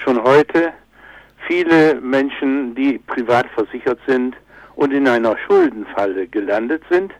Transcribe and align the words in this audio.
schon 0.00 0.22
heute 0.22 0.72
viele 1.46 2.00
Menschen, 2.00 2.74
die 2.74 2.98
privat 2.98 3.46
versichert 3.50 3.98
sind 4.06 4.36
und 4.76 4.92
in 4.92 5.06
einer 5.06 5.36
Schuldenfalle 5.46 6.26
gelandet 6.26 6.82
sind. 6.90 7.12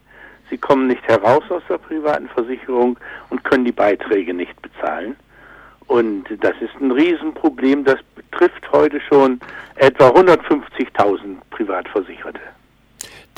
Sie 0.48 0.58
kommen 0.58 0.88
nicht 0.88 1.06
heraus 1.06 1.44
aus 1.50 1.62
der 1.68 1.78
privaten 1.78 2.28
Versicherung 2.28 2.98
und 3.28 3.44
können 3.44 3.64
die 3.64 3.72
Beiträge 3.72 4.34
nicht 4.34 4.60
bezahlen. 4.62 5.16
Und 5.86 6.24
das 6.40 6.54
ist 6.60 6.74
ein 6.80 6.90
Riesenproblem. 6.90 7.84
Das 7.84 7.98
betrifft 8.14 8.70
heute 8.72 9.00
schon 9.00 9.40
etwa 9.76 10.08
150.000 10.08 10.40
Privatversicherte. 10.88 11.19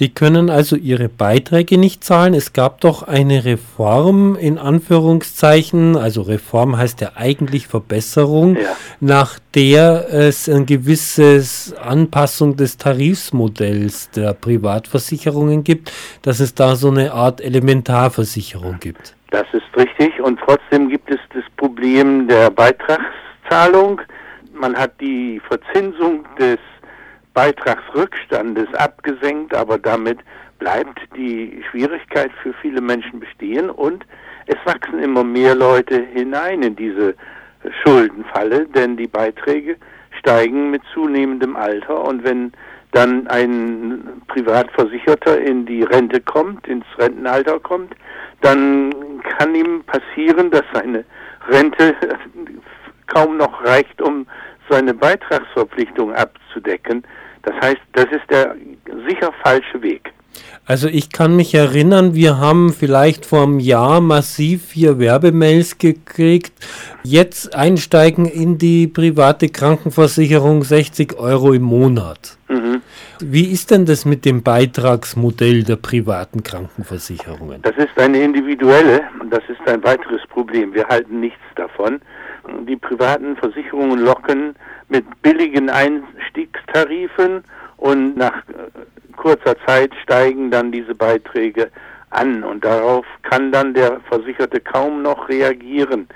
Die 0.03 0.13
können 0.13 0.51
also 0.51 0.75
ihre 0.75 1.09
Beiträge 1.09 1.79
nicht 1.79 2.03
zahlen. 2.03 2.35
Es 2.35 2.53
gab 2.53 2.81
doch 2.81 3.05
eine 3.05 3.45
Reform 3.45 4.35
in 4.35 4.59
Anführungszeichen, 4.59 5.97
also 5.97 6.23
Reform 6.23 6.77
heißt 6.77 7.01
ja 7.03 7.13
eigentlich 7.15 7.69
Verbesserung, 7.69 8.57
ja. 8.57 8.75
nach 8.99 9.39
der 9.55 10.13
es 10.13 10.49
ein 10.49 10.67
gewisses 10.67 11.73
Anpassung 11.81 12.57
des 12.57 12.79
Tarifsmodells 12.79 14.11
der 14.11 14.35
Privatversicherungen 14.35 15.63
gibt, 15.63 15.93
dass 16.23 16.41
es 16.41 16.57
da 16.57 16.75
so 16.75 16.91
eine 16.91 17.13
Art 17.13 17.41
Elementarversicherung 17.41 18.81
gibt. 18.81 19.15
Das 19.31 19.47
ist 19.53 19.63
richtig 19.77 20.21
und 20.21 20.41
trotzdem 20.45 20.89
gibt 20.89 21.11
es 21.11 21.21
das 21.33 21.45
Problem 21.57 22.27
der 22.27 22.51
Beitragszahlung. 22.51 24.01
Man 24.53 24.75
hat 24.75 25.01
die 25.01 25.41
Verzinsung 25.47 26.25
des 26.41 26.59
Beitragsrückstandes 27.35 28.73
abgesenkt, 28.75 29.55
aber 29.55 29.79
damit 29.79 30.19
bleibt 30.59 31.01
die 31.17 31.63
Schwierigkeit 31.71 32.31
für 32.43 32.53
viele 32.61 32.81
Menschen 32.81 33.21
bestehen 33.21 33.71
und 33.71 34.05
es 34.47 34.57
wachsen 34.65 34.99
immer 35.01 35.25
mehr 35.25 35.55
Leute 35.55 36.03
hinein 36.13 36.63
in 36.63 36.77
diese 36.77 37.15
Schuldenfalle, 37.83 38.67
denn 38.67 38.97
die 38.97 39.07
Beiträge 39.07 39.77
steigen 40.19 40.71
mit 40.71 40.83
zunehmendem 40.93 41.57
Alter 41.57 42.05
und 42.05 42.23
wenn 42.25 42.53
dann 42.93 43.27
ein 43.29 44.23
Privatversicherter 44.29 45.41
in 45.41 45.65
die 45.65 45.83
Rente 45.83 46.21
kommt, 46.21 46.69
ins 46.69 46.85
Rentenalter 46.99 47.59
kommt, 47.59 47.95
dann 48.43 48.93
kann 49.39 49.55
ihm 49.55 49.83
passieren, 49.85 50.51
dass 50.51 50.65
seine 50.73 51.05
Rente 51.49 51.95
kaum 53.07 53.37
noch 53.37 53.65
reicht, 53.65 54.01
um 54.03 54.27
seine 54.69 54.95
Beitragsverpflichtung 54.95 56.13
abzudecken. 56.15 57.03
Das 57.43 57.55
heißt, 57.61 57.81
das 57.93 58.07
ist 58.07 58.31
der 58.31 58.55
sicher 59.09 59.33
falsche 59.43 59.83
Weg. 59.83 60.13
Also 60.65 60.89
ich 60.89 61.11
kann 61.11 61.37
mich 61.37 61.55
erinnern, 61.55 62.15
wir 62.15 62.39
haben 62.39 62.73
vielleicht 62.73 63.27
vor 63.27 63.43
einem 63.43 63.59
Jahr 63.59 64.01
massiv 64.01 64.65
vier 64.69 64.99
Werbemails 64.99 65.79
gekriegt. 65.79 66.53
Jetzt 67.03 67.55
einsteigen 67.55 68.27
in 68.27 68.59
die 68.59 68.87
private 68.87 69.49
Krankenversicherung 69.49 70.63
60 70.63 71.19
Euro 71.19 71.53
im 71.53 71.63
Monat. 71.63 72.39
Mhm. 72.49 72.81
Wie 73.21 73.51
ist 73.51 73.71
denn 73.71 73.87
das 73.87 74.05
mit 74.05 74.25
dem 74.25 74.43
Beitragsmodell 74.43 75.65
der 75.65 75.77
privaten 75.77 76.43
Krankenversicherungen? 76.43 77.63
Das 77.63 77.77
ist 77.77 77.99
eine 77.99 78.23
individuelle 78.23 79.03
und 79.21 79.33
das 79.33 79.43
ist 79.49 79.61
ein 79.69 79.83
weiteres 79.83 80.23
Problem. 80.29 80.73
Wir 80.75 80.87
halten 80.87 81.21
nichts 81.21 81.43
davon. 81.57 82.01
Die 82.67 82.77
privaten 82.77 83.37
Versicherungen 83.37 84.01
locken 84.01 84.57
mit 84.89 85.05
billigen 85.23 85.71
Einstiegstarifen 85.71 87.45
und 87.77 88.17
nach 88.17 88.37
äh, 88.49 89.13
kurzer 89.17 89.57
Zeit 89.67 89.93
steigen 90.03 90.51
dann 90.51 90.73
diese 90.73 90.95
Beiträge 90.95 91.71
an 92.11 92.43
und 92.45 92.65
darauf 92.65 93.07
kann 93.23 93.53
dann 93.53 93.75
der 93.75 94.01
Versicherte 94.09 94.61
kaum 94.61 95.03
noch 95.03 95.29
reagieren. 95.29 96.09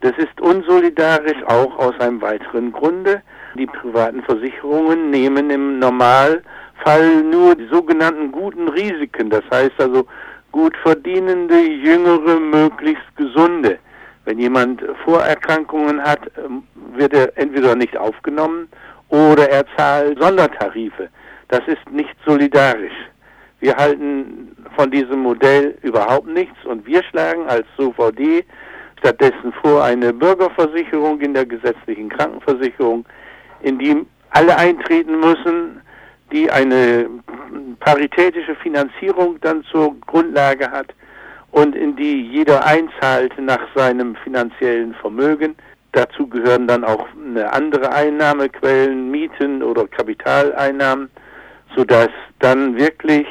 Das 0.00 0.12
ist 0.18 0.40
unsolidarisch 0.40 1.42
auch 1.46 1.78
aus 1.78 1.98
einem 2.00 2.20
weiteren 2.20 2.72
Grunde. 2.72 3.22
Die 3.54 3.66
privaten 3.66 4.22
Versicherungen 4.22 5.10
nehmen 5.10 5.50
im 5.50 5.78
Normalfall 5.78 7.22
nur 7.30 7.54
die 7.54 7.68
sogenannten 7.68 8.32
guten 8.32 8.68
Risiken, 8.68 9.30
das 9.30 9.44
heißt 9.50 9.78
also 9.78 10.06
gut 10.52 10.76
verdienende, 10.78 11.58
jüngere, 11.58 12.38
möglichst 12.38 13.16
gesunde. 13.16 13.78
Wenn 14.26 14.40
jemand 14.40 14.82
Vorerkrankungen 15.04 16.02
hat, 16.02 16.20
ähm, 16.36 16.64
wird 16.96 17.14
er 17.14 17.38
entweder 17.38 17.76
nicht 17.76 17.96
aufgenommen 17.96 18.68
oder 19.08 19.48
er 19.48 19.64
zahlt 19.76 20.20
Sondertarife. 20.20 21.08
Das 21.48 21.60
ist 21.66 21.88
nicht 21.92 22.14
solidarisch. 22.26 22.92
Wir 23.60 23.76
halten 23.76 24.54
von 24.74 24.90
diesem 24.90 25.20
Modell 25.20 25.78
überhaupt 25.82 26.26
nichts 26.26 26.56
und 26.64 26.84
wir 26.86 27.04
schlagen 27.04 27.46
als 27.46 27.64
SOVD 27.76 28.44
stattdessen 28.98 29.52
vor 29.62 29.84
eine 29.84 30.12
Bürgerversicherung 30.12 31.20
in 31.20 31.32
der 31.32 31.46
gesetzlichen 31.46 32.08
Krankenversicherung, 32.08 33.06
in 33.62 33.78
die 33.78 34.04
alle 34.30 34.56
eintreten 34.56 35.20
müssen, 35.20 35.80
die 36.32 36.50
eine 36.50 37.08
paritätische 37.78 38.56
Finanzierung 38.56 39.38
dann 39.40 39.62
zur 39.70 39.94
Grundlage 40.00 40.68
hat 40.68 40.92
und 41.56 41.74
in 41.74 41.96
die 41.96 42.20
jeder 42.20 42.66
einzahlt 42.66 43.32
nach 43.40 43.66
seinem 43.74 44.14
finanziellen 44.16 44.92
Vermögen. 45.00 45.56
Dazu 45.92 46.26
gehören 46.26 46.66
dann 46.66 46.84
auch 46.84 47.06
andere 47.50 47.90
Einnahmequellen, 47.92 49.10
Mieten 49.10 49.62
oder 49.62 49.86
Kapitaleinnahmen, 49.86 51.08
sodass 51.74 52.10
dann 52.40 52.76
wirklich 52.76 53.26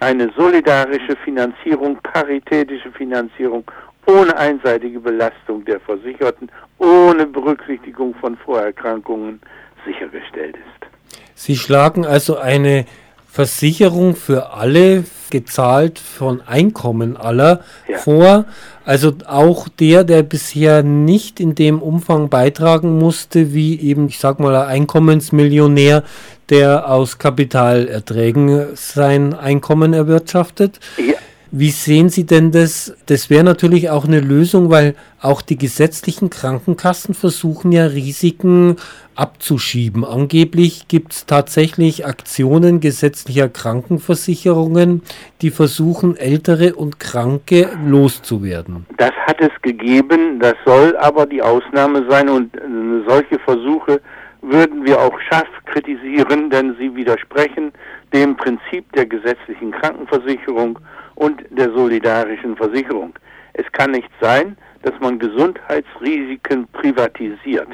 eine 0.00 0.30
solidarische 0.36 1.16
Finanzierung, 1.24 1.96
paritätische 2.02 2.92
Finanzierung 2.92 3.64
ohne 4.06 4.36
einseitige 4.36 5.00
Belastung 5.00 5.64
der 5.64 5.80
Versicherten, 5.80 6.52
ohne 6.76 7.24
Berücksichtigung 7.24 8.14
von 8.20 8.36
Vorerkrankungen 8.36 9.40
sichergestellt 9.86 10.56
ist. 10.56 11.20
Sie 11.34 11.56
schlagen 11.56 12.04
also 12.04 12.36
eine 12.36 12.84
Versicherung 13.30 14.16
für 14.16 14.52
alle, 14.52 15.04
gezahlt 15.30 16.00
von 16.00 16.42
Einkommen 16.46 17.16
aller 17.16 17.60
ja. 17.88 17.98
vor. 17.98 18.44
Also 18.84 19.12
auch 19.26 19.68
der, 19.68 20.02
der 20.02 20.24
bisher 20.24 20.82
nicht 20.82 21.38
in 21.38 21.54
dem 21.54 21.80
Umfang 21.80 22.28
beitragen 22.28 22.98
musste, 22.98 23.54
wie 23.54 23.78
eben, 23.80 24.08
ich 24.08 24.18
sag 24.18 24.40
mal, 24.40 24.56
ein 24.56 24.80
Einkommensmillionär, 24.80 26.02
der 26.48 26.90
aus 26.90 27.18
Kapitalerträgen 27.18 28.74
sein 28.74 29.34
Einkommen 29.34 29.92
erwirtschaftet. 29.92 30.80
Ja. 30.98 31.14
Wie 31.52 31.70
sehen 31.70 32.10
Sie 32.10 32.26
denn 32.26 32.52
das? 32.52 32.96
Das 33.06 33.28
wäre 33.28 33.42
natürlich 33.42 33.90
auch 33.90 34.04
eine 34.04 34.20
Lösung, 34.20 34.70
weil 34.70 34.94
auch 35.20 35.42
die 35.42 35.58
gesetzlichen 35.58 36.30
Krankenkassen 36.30 37.12
versuchen 37.12 37.72
ja 37.72 37.86
Risiken 37.86 38.76
abzuschieben. 39.16 40.04
Angeblich 40.04 40.86
gibt 40.86 41.12
es 41.12 41.26
tatsächlich 41.26 42.06
Aktionen 42.06 42.78
gesetzlicher 42.78 43.48
Krankenversicherungen, 43.48 45.02
die 45.42 45.50
versuchen, 45.50 46.16
ältere 46.16 46.76
und 46.76 47.00
Kranke 47.00 47.68
loszuwerden. 47.84 48.86
Das 48.96 49.12
hat 49.26 49.40
es 49.40 49.50
gegeben, 49.62 50.38
das 50.38 50.54
soll 50.64 50.96
aber 50.98 51.26
die 51.26 51.42
Ausnahme 51.42 52.06
sein 52.08 52.28
und 52.28 52.54
äh, 52.56 52.60
solche 53.08 53.40
Versuche 53.40 54.00
würden 54.42 54.86
wir 54.86 55.00
auch 55.00 55.18
scharf 55.28 55.48
kritisieren, 55.66 56.48
denn 56.48 56.76
sie 56.78 56.94
widersprechen 56.94 57.72
dem 58.12 58.36
Prinzip 58.36 58.90
der 58.92 59.06
gesetzlichen 59.06 59.72
Krankenversicherung 59.72 60.78
und 61.20 61.42
der 61.50 61.70
solidarischen 61.72 62.56
Versicherung. 62.56 63.12
Es 63.52 63.70
kann 63.72 63.90
nicht 63.90 64.08
sein, 64.22 64.56
dass 64.82 64.94
man 65.00 65.18
Gesundheitsrisiken 65.18 66.66
privatisiert. 66.72 67.68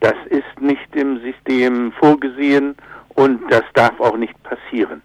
Das 0.00 0.14
ist 0.30 0.58
nicht 0.58 0.88
im 0.96 1.20
System 1.20 1.92
vorgesehen 1.92 2.74
und 3.14 3.40
das 3.50 3.64
darf 3.74 4.00
auch 4.00 4.16
nicht 4.16 4.42
passieren. 4.42 5.02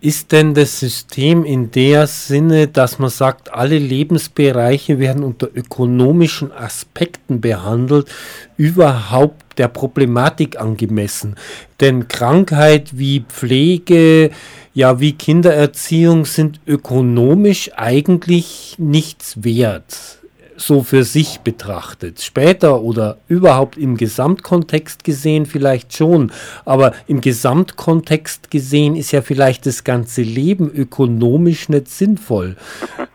Ist 0.00 0.30
denn 0.30 0.54
das 0.54 0.78
System 0.78 1.44
in 1.44 1.70
der 1.70 2.06
Sinne, 2.06 2.68
dass 2.68 2.98
man 2.98 3.10
sagt, 3.10 3.52
alle 3.52 3.78
Lebensbereiche 3.78 4.98
werden 4.98 5.24
unter 5.24 5.48
ökonomischen 5.52 6.52
Aspekten 6.52 7.40
behandelt, 7.40 8.08
überhaupt 8.56 9.58
der 9.58 9.68
Problematik 9.68 10.60
angemessen? 10.60 11.34
Denn 11.80 12.06
Krankheit 12.06 12.96
wie 12.98 13.24
Pflege, 13.28 14.30
ja 14.78 15.00
wie 15.00 15.12
Kindererziehung 15.12 16.24
sind 16.24 16.60
ökonomisch 16.64 17.72
eigentlich 17.74 18.76
nichts 18.78 19.42
wert 19.42 20.20
so 20.56 20.82
für 20.82 21.02
sich 21.04 21.40
betrachtet. 21.40 22.20
Später 22.20 22.82
oder 22.82 23.18
überhaupt 23.28 23.76
im 23.76 23.96
Gesamtkontext 23.96 25.02
gesehen 25.02 25.46
vielleicht 25.46 25.96
schon, 25.96 26.32
aber 26.64 26.92
im 27.08 27.20
Gesamtkontext 27.20 28.52
gesehen 28.52 28.94
ist 28.94 29.12
ja 29.12 29.22
vielleicht 29.22 29.66
das 29.66 29.82
ganze 29.82 30.22
Leben 30.22 30.70
ökonomisch 30.70 31.68
nicht 31.68 31.88
sinnvoll. 31.88 32.56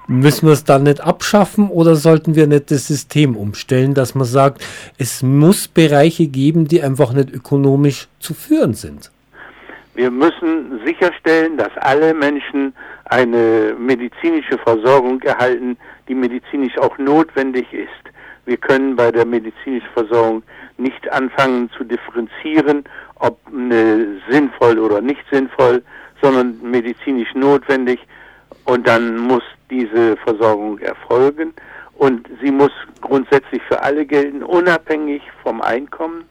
Müssen 0.08 0.48
wir 0.48 0.54
es 0.54 0.66
dann 0.66 0.84
nicht 0.84 1.00
abschaffen 1.00 1.70
oder 1.70 1.96
sollten 1.96 2.36
wir 2.36 2.48
nicht 2.48 2.72
das 2.72 2.88
System 2.88 3.38
umstellen, 3.38 3.94
dass 3.94 4.16
man 4.16 4.28
sagt, 4.28 4.62
es 4.98 5.22
muss 5.22 5.70
Bereiche 5.70 6.28
geben, 6.28 6.68
die 6.68 6.82
einfach 6.82 7.14
nicht 7.14 7.30
ökonomisch 7.30 8.10
zu 8.20 8.34
führen 8.34 8.74
sind? 8.74 9.13
Wir 9.96 10.10
müssen 10.10 10.82
sicherstellen, 10.86 11.58
dass 11.58 11.72
alle 11.78 12.14
Menschen 12.14 12.74
eine 13.06 13.76
medizinische 13.78 14.58
Versorgung 14.58 15.22
erhalten, 15.22 15.78
die 16.08 16.16
medizinisch 16.16 16.78
auch 16.80 16.98
notwendig 16.98 17.72
ist. 17.72 17.90
Wir 18.46 18.58
können 18.58 18.96
bei 18.96 19.12
der 19.12 19.26
medizinischen 19.26 19.90
Versorgung 19.94 20.44
nicht 20.78 21.12
anfangen 21.12 21.70
zu 21.78 21.84
differenzieren, 21.84 22.84
ob 23.16 23.40
sinnvoll 24.30 24.80
oder 24.80 25.00
nicht 25.00 25.24
sinnvoll, 25.32 25.84
sondern 26.22 26.60
medizinisch 26.62 27.34
notwendig 27.36 28.00
und 28.66 28.88
dann 28.88 29.18
muss 29.18 29.44
diese 29.70 30.18
Versorgung 30.18 30.80
erfolgen 30.80 31.54
und 31.94 32.28
sie 32.42 32.52
muss 32.52 32.72
grundsätzlich 33.02 33.62
für 33.68 33.82
alle 33.82 34.06
gelten, 34.06 34.42
unabhängig 34.42 35.22
vom 35.44 35.62
Einkommen. 35.62 36.26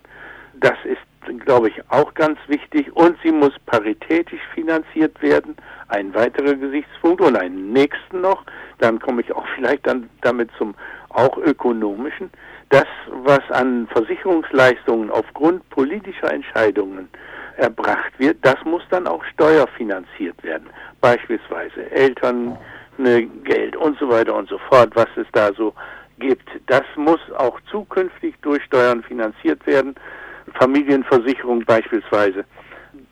Das 0.55 0.77
ist, 0.85 1.01
glaube 1.45 1.69
ich, 1.69 1.91
auch 1.91 2.15
ganz 2.15 2.39
wichtig 2.47 2.95
und 2.95 3.17
sie 3.23 3.33
muss 3.33 3.53
paritätisch 3.67 4.41
finanziert 4.55 5.21
werden. 5.23 5.57
Ein 5.89 6.15
weiterer 6.15 6.55
Gesichtspunkt 6.55 7.21
und 7.21 7.37
einen 7.37 7.73
nächsten 7.73 8.21
noch, 8.21 8.45
dann 8.79 8.99
komme 8.99 9.23
ich 9.23 9.33
auch 9.33 9.47
vielleicht 9.57 9.87
dann 9.87 10.09
damit 10.21 10.51
zum 10.59 10.75
auch 11.11 11.37
ökonomischen. 11.39 12.31
Das, 12.71 12.87
was 13.25 13.43
an 13.51 13.87
Versicherungsleistungen 13.89 15.11
aufgrund 15.11 15.69
politischer 15.71 16.33
Entscheidungen 16.33 17.09
erbracht 17.57 18.13
wird, 18.19 18.39
das 18.43 18.57
muss 18.65 18.83
dann 18.91 19.07
auch 19.07 19.23
steuerfinanziert 19.25 20.43
werden. 20.43 20.69
Beispielsweise 21.03 21.91
Eltern, 21.91 22.57
ne, 22.97 23.27
Geld 23.45 23.77
und 23.77 23.99
so 23.99 24.09
weiter 24.09 24.35
und 24.35 24.49
so 24.49 24.59
fort, 24.71 24.91
was 24.95 25.09
es 25.17 25.27
da 25.33 25.53
so 25.53 25.75
gibt. 26.19 26.49
Das 26.67 26.85
muss 26.97 27.21
auch 27.37 27.61
zukünftig 27.71 28.35
durch 28.43 28.63
Steuern 28.65 29.03
finanziert 29.03 29.67
werden. 29.67 29.95
Familienversicherung 30.59 31.65
beispielsweise. 31.65 32.45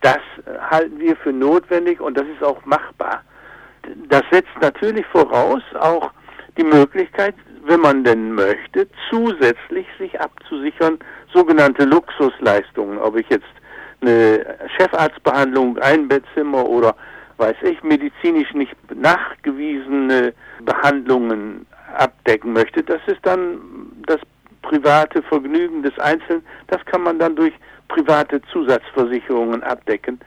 Das 0.01 0.19
halten 0.69 0.99
wir 0.99 1.15
für 1.15 1.33
notwendig 1.33 1.99
und 1.99 2.17
das 2.17 2.25
ist 2.27 2.43
auch 2.43 2.63
machbar. 2.65 3.23
Das 4.07 4.23
setzt 4.31 4.55
natürlich 4.61 5.05
voraus 5.07 5.63
auch 5.79 6.11
die 6.57 6.63
Möglichkeit, 6.63 7.35
wenn 7.65 7.81
man 7.81 8.03
denn 8.03 8.33
möchte, 8.33 8.87
zusätzlich 9.09 9.87
sich 9.97 10.19
abzusichern, 10.19 10.99
sogenannte 11.33 11.85
Luxusleistungen, 11.85 12.97
ob 12.97 13.17
ich 13.17 13.27
jetzt 13.29 13.45
eine 14.01 14.57
Chefarztbehandlung, 14.77 15.77
ein 15.79 16.07
Bettzimmer 16.07 16.65
oder 16.65 16.95
weiß 17.37 17.55
ich, 17.63 17.81
medizinisch 17.83 18.53
nicht 18.53 18.75
nachgewiesene 18.93 20.33
Behandlungen 20.61 21.65
abdecken 21.97 22.53
möchte, 22.53 22.83
das 22.83 23.01
ist 23.07 23.19
dann 23.23 23.59
das 24.05 24.19
private 24.61 25.21
Vergnügen 25.23 25.83
des 25.83 25.97
Einzelnen, 25.99 26.43
das 26.67 26.83
kann 26.85 27.03
man 27.03 27.19
dann 27.19 27.35
durch 27.35 27.53
private 27.87 28.41
Zusatzversicherungen 28.51 29.63
abdecken. 29.63 30.19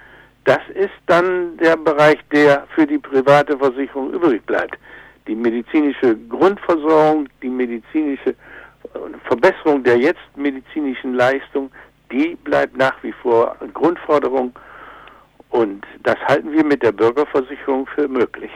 Das 0.45 0.61
ist 0.75 0.93
dann 1.07 1.57
der 1.57 1.77
Bereich, 1.77 2.19
der 2.31 2.67
für 2.75 2.87
die 2.87 2.99
private 2.99 3.57
Versicherung 3.57 4.13
übrig 4.13 4.45
bleibt. 4.45 4.77
Die 5.27 5.35
medizinische 5.35 6.17
Grundversorgung, 6.29 7.29
die 7.43 7.49
medizinische 7.49 8.35
Verbesserung 9.27 9.83
der 9.83 9.99
jetzt 9.99 10.21
medizinischen 10.37 11.15
Leistung, 11.15 11.71
die 12.13 12.37
bleibt 12.45 12.77
nach 12.77 13.03
wie 13.03 13.13
vor 13.13 13.57
Grundforderung 13.73 14.53
und 15.51 15.87
das 16.03 16.17
halten 16.27 16.53
wir 16.53 16.65
mit 16.65 16.83
der 16.83 16.93
Bürgerversicherung 16.93 17.87
für 17.87 18.09
möglich. 18.09 18.51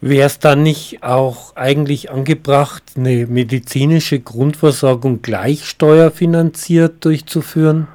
Wäre 0.00 0.26
es 0.26 0.38
dann 0.38 0.62
nicht 0.62 1.02
auch 1.02 1.56
eigentlich 1.56 2.12
angebracht, 2.12 2.84
eine 2.96 3.26
medizinische 3.26 4.20
Grundversorgung 4.20 5.22
gleich 5.22 5.64
steuerfinanziert 5.64 7.04
durchzuführen? 7.04 7.88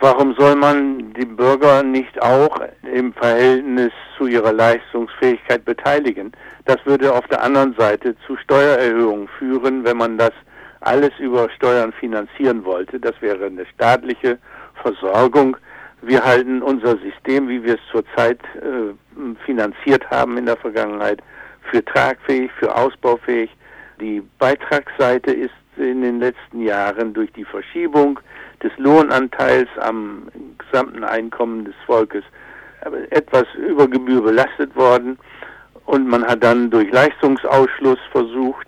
Warum 0.00 0.34
soll 0.38 0.56
man 0.56 1.14
die 1.14 1.24
Bürger 1.24 1.82
nicht 1.82 2.20
auch 2.20 2.60
im 2.94 3.14
Verhältnis 3.14 3.92
zu 4.18 4.26
ihrer 4.26 4.52
Leistungsfähigkeit 4.52 5.64
beteiligen? 5.64 6.32
Das 6.66 6.76
würde 6.84 7.14
auf 7.14 7.26
der 7.28 7.42
anderen 7.42 7.74
Seite 7.78 8.14
zu 8.26 8.36
Steuererhöhungen 8.36 9.28
führen, 9.38 9.84
wenn 9.84 9.96
man 9.96 10.18
das 10.18 10.32
alles 10.80 11.12
über 11.18 11.48
Steuern 11.56 11.94
finanzieren 11.94 12.62
wollte. 12.62 13.00
Das 13.00 13.14
wäre 13.22 13.46
eine 13.46 13.64
staatliche 13.74 14.38
Versorgung 14.82 15.56
wir 16.06 16.24
halten 16.24 16.62
unser 16.62 16.96
System, 16.98 17.48
wie 17.48 17.62
wir 17.62 17.74
es 17.74 17.80
zurzeit 17.90 18.40
äh, 18.56 18.94
finanziert 19.44 20.08
haben 20.10 20.36
in 20.36 20.46
der 20.46 20.56
Vergangenheit, 20.56 21.22
für 21.70 21.84
tragfähig, 21.84 22.50
für 22.58 22.74
ausbaufähig. 22.74 23.50
Die 24.00 24.22
Beitragsseite 24.38 25.32
ist 25.32 25.54
in 25.76 26.02
den 26.02 26.20
letzten 26.20 26.62
Jahren 26.62 27.12
durch 27.14 27.32
die 27.32 27.44
Verschiebung 27.44 28.20
des 28.62 28.72
Lohnanteils 28.76 29.68
am 29.80 30.28
gesamten 30.58 31.04
Einkommen 31.04 31.64
des 31.64 31.74
Volkes 31.86 32.24
etwas 33.10 33.44
über 33.54 33.88
Gebühr 33.88 34.22
belastet 34.22 34.74
worden 34.76 35.18
und 35.86 36.06
man 36.06 36.24
hat 36.24 36.42
dann 36.42 36.70
durch 36.70 36.90
Leistungsausschluss 36.92 37.98
versucht, 38.10 38.66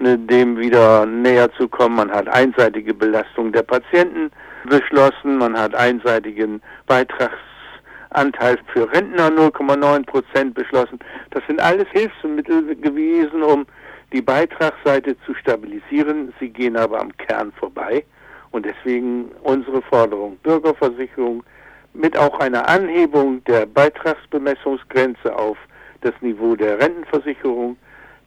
dem 0.00 0.58
wieder 0.58 1.06
näher 1.06 1.52
zu 1.52 1.68
kommen. 1.68 1.96
Man 1.96 2.10
hat 2.10 2.28
einseitige 2.28 2.94
Belastung 2.94 3.52
der 3.52 3.62
Patienten 3.62 4.30
beschlossen. 4.68 5.38
Man 5.38 5.58
hat 5.58 5.74
einseitigen 5.74 6.62
Beitragsanteil 6.86 8.58
für 8.72 8.90
Rentner 8.92 9.28
0,9 9.28 10.06
Prozent 10.06 10.54
beschlossen. 10.54 10.98
Das 11.30 11.42
sind 11.46 11.60
alles 11.60 11.86
Hilfsmittel 11.92 12.74
gewesen, 12.76 13.42
um 13.42 13.66
die 14.12 14.22
Beitragsseite 14.22 15.16
zu 15.24 15.34
stabilisieren. 15.34 16.32
Sie 16.40 16.48
gehen 16.48 16.76
aber 16.76 17.00
am 17.00 17.16
Kern 17.18 17.52
vorbei. 17.52 18.04
Und 18.52 18.66
deswegen 18.66 19.30
unsere 19.42 19.82
Forderung 19.82 20.36
Bürgerversicherung 20.42 21.44
mit 21.92 22.16
auch 22.16 22.38
einer 22.40 22.68
Anhebung 22.68 23.44
der 23.44 23.66
Beitragsbemessungsgrenze 23.66 25.36
auf 25.36 25.58
das 26.00 26.14
Niveau 26.20 26.56
der 26.56 26.80
Rentenversicherung. 26.80 27.76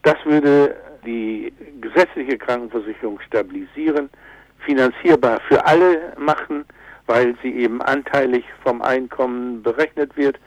Das 0.04 0.16
würde 0.26 0.76
die 1.06 1.54
gesetzliche 1.82 2.38
Krankenversicherung 2.38 3.20
stabilisieren 3.22 4.10
finanzierbar 4.66 5.40
für 5.48 5.66
alle 5.66 6.14
machen, 6.18 6.66
weil 7.06 7.36
sie 7.42 7.54
eben 7.54 7.82
anteilig 7.82 8.46
vom 8.64 8.82
Einkommen 8.82 9.62
berechnet 9.62 10.16
wird. 10.16 10.40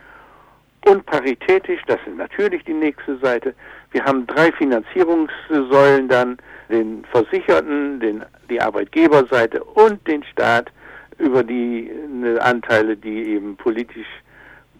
Und 0.86 1.04
paritätisch, 1.06 1.80
das 1.86 1.98
ist 2.06 2.16
natürlich 2.16 2.64
die 2.64 2.72
nächste 2.72 3.18
Seite. 3.18 3.54
Wir 3.90 4.04
haben 4.04 4.26
drei 4.26 4.52
Finanzierungssäulen 4.52 6.08
dann, 6.08 6.38
den 6.68 7.04
Versicherten, 7.10 8.00
den, 8.00 8.24
die 8.48 8.60
Arbeitgeberseite 8.60 9.62
und 9.62 10.06
den 10.06 10.22
Staat 10.24 10.70
über 11.18 11.42
die 11.42 11.90
ne, 12.08 12.40
Anteile, 12.40 12.96
die 12.96 13.34
eben 13.34 13.56
politisch 13.56 14.06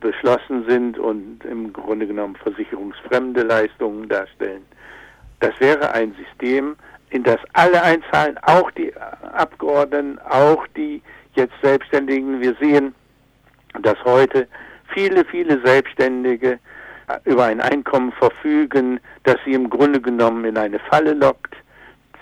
beschlossen 0.01 0.65
sind 0.69 0.99
und 0.99 1.45
im 1.45 1.73
Grunde 1.73 2.07
genommen 2.07 2.37
versicherungsfremde 2.37 3.43
Leistungen 3.43 4.09
darstellen. 4.09 4.63
Das 5.41 5.59
wäre 5.61 5.93
ein 5.93 6.15
System, 6.15 6.77
in 7.11 7.23
das 7.23 7.39
alle 7.53 7.83
einzahlen, 7.83 8.39
auch 8.43 8.71
die 8.73 8.93
Abgeordneten, 9.33 10.19
auch 10.29 10.67
die 10.77 11.03
jetzt 11.35 11.55
Selbstständigen. 11.63 12.41
Wir 12.41 12.55
sehen, 12.61 12.95
dass 13.83 14.03
heute 14.05 14.49
viele, 14.93 15.25
viele 15.25 15.61
Selbstständige 15.65 16.59
über 17.25 17.45
ein 17.45 17.61
Einkommen 17.61 18.13
verfügen, 18.13 18.99
das 19.25 19.37
sie 19.45 19.53
im 19.53 19.71
Grunde 19.71 20.01
genommen 20.01 20.45
in 20.45 20.57
eine 20.57 20.79
Falle 20.79 21.13
lockt. 21.13 21.55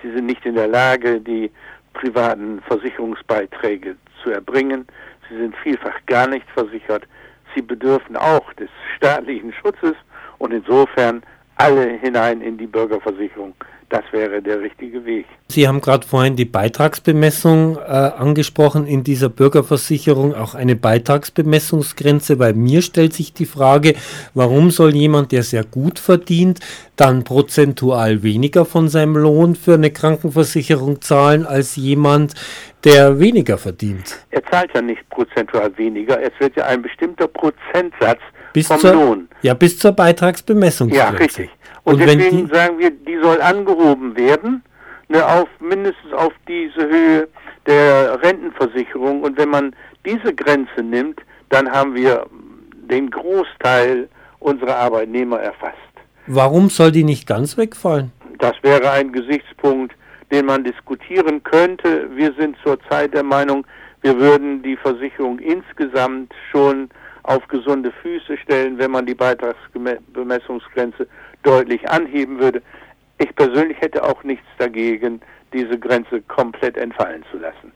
Sie 0.02 0.12
sind 0.12 0.26
nicht 0.26 0.44
in 0.44 0.54
der 0.54 0.68
Lage, 0.68 1.20
die 1.20 1.50
privaten 1.94 2.60
Versicherungsbeiträge 2.62 3.96
zu 4.22 4.30
erbringen. 4.30 4.86
Sie 5.28 5.36
sind 5.36 5.56
vielfach 5.56 5.94
gar 6.06 6.26
nicht 6.26 6.46
versichert. 6.50 7.04
Sie 7.54 7.62
bedürfen 7.62 8.16
auch 8.16 8.52
des 8.54 8.68
staatlichen 8.96 9.52
Schutzes 9.52 9.94
und 10.38 10.52
insofern 10.52 11.22
alle 11.56 11.98
hinein 12.00 12.40
in 12.40 12.58
die 12.58 12.66
Bürgerversicherung 12.66 13.54
das 13.94 14.02
wäre 14.10 14.42
der 14.42 14.60
richtige 14.60 15.04
Weg. 15.04 15.24
Sie 15.48 15.68
haben 15.68 15.80
gerade 15.80 16.04
vorhin 16.04 16.34
die 16.34 16.44
Beitragsbemessung 16.44 17.76
äh, 17.76 17.80
angesprochen, 17.80 18.86
in 18.86 19.04
dieser 19.04 19.28
Bürgerversicherung 19.28 20.34
auch 20.34 20.56
eine 20.56 20.74
Beitragsbemessungsgrenze. 20.74 22.36
Bei 22.36 22.52
mir 22.52 22.82
stellt 22.82 23.12
sich 23.12 23.34
die 23.34 23.46
Frage, 23.46 23.94
warum 24.34 24.70
soll 24.70 24.96
jemand, 24.96 25.30
der 25.30 25.44
sehr 25.44 25.62
gut 25.62 26.00
verdient, 26.00 26.58
dann 26.96 27.22
prozentual 27.22 28.24
weniger 28.24 28.64
von 28.64 28.88
seinem 28.88 29.16
Lohn 29.16 29.54
für 29.54 29.74
eine 29.74 29.92
Krankenversicherung 29.92 31.00
zahlen 31.00 31.46
als 31.46 31.76
jemand, 31.76 32.34
der 32.82 33.20
weniger 33.20 33.58
verdient? 33.58 34.26
Er 34.30 34.44
zahlt 34.46 34.72
ja 34.74 34.82
nicht 34.82 35.08
prozentual 35.10 35.70
weniger, 35.78 36.20
es 36.20 36.32
wird 36.40 36.56
ja 36.56 36.64
ein 36.66 36.82
bestimmter 36.82 37.28
Prozentsatz 37.28 38.20
bis 38.54 38.68
vom 38.68 38.78
zur, 38.78 38.94
Lohn. 38.94 39.28
Ja, 39.42 39.52
bis 39.52 39.78
zur 39.78 39.92
Beitragsbemessungsgrenze. 39.92 41.12
Ja, 41.12 41.18
richtig. 41.18 41.50
Und, 41.82 41.94
und 41.94 42.00
deswegen 42.00 42.48
die, 42.48 42.54
sagen 42.54 42.78
wir, 42.78 42.90
die 42.90 43.18
soll 43.22 43.42
angehoben 43.42 44.16
werden, 44.16 44.62
ne, 45.08 45.26
auf 45.26 45.48
mindestens 45.60 46.12
auf 46.14 46.32
diese 46.48 46.88
Höhe 46.88 47.28
der 47.66 48.22
Rentenversicherung. 48.22 49.22
Und 49.22 49.36
wenn 49.36 49.50
man 49.50 49.76
diese 50.06 50.32
Grenze 50.34 50.82
nimmt, 50.82 51.20
dann 51.50 51.70
haben 51.70 51.94
wir 51.94 52.26
den 52.88 53.10
Großteil 53.10 54.08
unserer 54.38 54.76
Arbeitnehmer 54.76 55.40
erfasst. 55.40 55.74
Warum 56.26 56.70
soll 56.70 56.92
die 56.92 57.04
nicht 57.04 57.26
ganz 57.26 57.58
wegfallen? 57.58 58.12
Das 58.38 58.54
wäre 58.62 58.90
ein 58.90 59.12
Gesichtspunkt, 59.12 59.94
den 60.30 60.46
man 60.46 60.64
diskutieren 60.64 61.42
könnte. 61.42 62.08
Wir 62.14 62.32
sind 62.38 62.56
zurzeit 62.64 63.14
der 63.14 63.22
Meinung, 63.22 63.66
wir 64.02 64.18
würden 64.18 64.62
die 64.62 64.76
Versicherung 64.76 65.38
insgesamt 65.38 66.32
schon 66.50 66.88
auf 67.24 67.46
gesunde 67.48 67.90
Füße 67.90 68.36
stellen, 68.38 68.78
wenn 68.78 68.90
man 68.90 69.06
die 69.06 69.14
Beitragsbemessungsgrenze 69.14 71.06
deutlich 71.42 71.88
anheben 71.90 72.38
würde. 72.38 72.62
Ich 73.18 73.34
persönlich 73.34 73.80
hätte 73.80 74.02
auch 74.02 74.22
nichts 74.24 74.46
dagegen, 74.58 75.20
diese 75.52 75.78
Grenze 75.78 76.22
komplett 76.22 76.76
entfallen 76.76 77.24
zu 77.30 77.38
lassen. 77.38 77.72